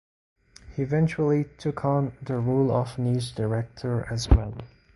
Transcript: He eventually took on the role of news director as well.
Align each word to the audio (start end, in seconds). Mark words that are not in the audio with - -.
He 0.75 0.81
eventually 0.81 1.43
took 1.59 1.85
on 1.85 2.13
the 2.23 2.37
role 2.39 2.71
of 2.71 2.97
news 2.97 3.31
director 3.31 4.11
as 4.11 4.27
well. 4.27 4.55